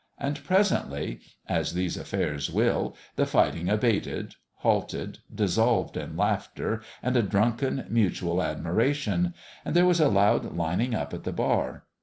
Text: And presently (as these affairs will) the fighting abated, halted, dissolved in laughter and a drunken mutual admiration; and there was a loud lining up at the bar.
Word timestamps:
And 0.17 0.43
presently 0.43 1.19
(as 1.47 1.75
these 1.75 1.95
affairs 1.95 2.49
will) 2.49 2.95
the 3.17 3.27
fighting 3.27 3.69
abated, 3.69 4.33
halted, 4.55 5.19
dissolved 5.31 5.95
in 5.95 6.17
laughter 6.17 6.81
and 7.03 7.15
a 7.15 7.21
drunken 7.21 7.85
mutual 7.87 8.41
admiration; 8.41 9.35
and 9.63 9.75
there 9.75 9.85
was 9.85 9.99
a 9.99 10.09
loud 10.09 10.57
lining 10.57 10.95
up 10.95 11.13
at 11.13 11.23
the 11.23 11.31
bar. 11.33 11.85